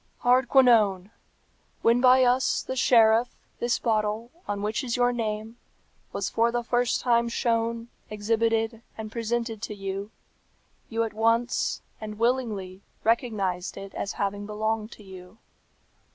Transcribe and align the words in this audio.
"Hardquanonne! 0.23 1.11
when 1.83 2.01
by 2.01 2.23
us, 2.23 2.63
the 2.63 2.75
sheriff, 2.75 3.35
this 3.59 3.77
bottle, 3.77 4.31
on 4.47 4.63
which 4.63 4.83
is 4.83 4.95
your 4.97 5.13
name, 5.13 5.57
was 6.11 6.27
for 6.27 6.51
the 6.51 6.63
first 6.63 7.01
time 7.01 7.29
shown, 7.29 7.87
exhibited, 8.09 8.81
and 8.97 9.11
presented 9.11 9.61
to 9.61 9.75
you, 9.75 10.09
you 10.89 11.03
at 11.03 11.13
once, 11.13 11.83
and 12.01 12.17
willingly, 12.17 12.81
recognized 13.03 13.77
it 13.77 13.93
as 13.93 14.13
having 14.13 14.47
belonged 14.47 14.91
to 14.93 15.03
you. 15.03 15.37